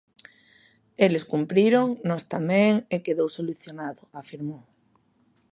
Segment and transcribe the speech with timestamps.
[1.05, 4.63] Eles cumpriron, nós tamén, e quedou solucionado, afirmou.